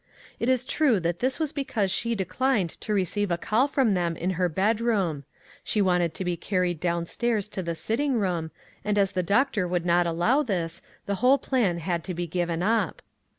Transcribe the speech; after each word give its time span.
It 0.39 0.49
is 0.49 0.63
true 0.65 0.99
that 1.01 1.19
this 1.19 1.37
was 1.39 1.53
because 1.53 1.91
she 1.91 2.15
declined 2.15 2.71
to 2.81 2.91
receive 2.91 3.29
a 3.29 3.37
call 3.37 3.67
from 3.67 3.93
them 3.93 4.17
in 4.17 4.31
her 4.31 4.49
bedroom; 4.49 5.25
she 5.63 5.79
wanted 5.79 6.15
to 6.15 6.25
be 6.25 6.35
carried 6.35 6.79
downstairs 6.79 7.47
to 7.49 7.61
the 7.61 7.75
sitting 7.75 8.15
room, 8.15 8.49
and 8.83 8.97
as 8.97 9.11
the 9.11 9.21
doctor 9.21 9.67
would 9.67 9.85
not 9.85 10.07
allow 10.07 10.41
this, 10.41 10.81
the 11.05 11.13
whole 11.21 11.37
plan 11.37 11.77
had 11.77 12.03
to 12.05 12.15
be 12.15 12.25
given 12.25 12.63
up. 12.63 13.03